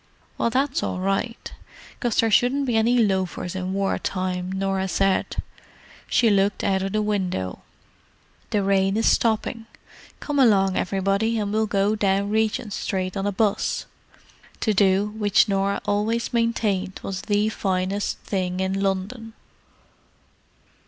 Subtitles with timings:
[0.35, 1.53] "Well, that's all right,
[1.99, 5.35] 'cause there shouldn't be any loafers in war time," Norah said.
[6.07, 7.61] She looked out of the window.
[8.49, 9.67] "The rain is stopping;
[10.19, 13.85] come along, everybody, and we'll go down Regent Street on a 'bus."
[14.61, 19.33] To do which Norah always maintained was the finest thing in London.